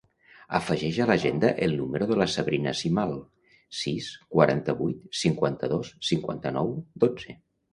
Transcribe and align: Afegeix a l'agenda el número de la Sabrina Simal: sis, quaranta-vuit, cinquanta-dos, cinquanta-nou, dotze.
Afegeix 0.59 0.95
a 1.03 1.05
l'agenda 1.09 1.51
el 1.65 1.75
número 1.81 2.07
de 2.11 2.17
la 2.21 2.27
Sabrina 2.37 2.73
Simal: 2.79 3.13
sis, 3.81 4.09
quaranta-vuit, 4.37 5.05
cinquanta-dos, 5.23 5.93
cinquanta-nou, 6.13 6.75
dotze. 7.07 7.39